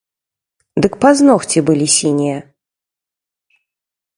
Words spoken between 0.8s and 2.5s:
Дык пазногці былі сінія.